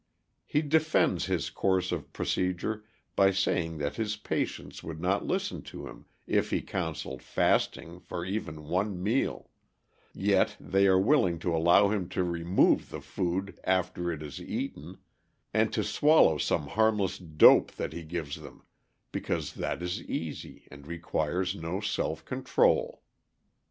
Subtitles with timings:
[0.47, 2.83] He defends his course of procedure
[3.15, 8.25] by saying that his patients would not listen to him if he counseled fasting for
[8.25, 9.51] even one meal,
[10.11, 14.97] yet they are willing to allow him to remove the food after it is eaten,
[15.53, 18.63] and to swallow some harmless "dope" that he gives them,
[19.11, 23.03] because that is easy and requires no self control.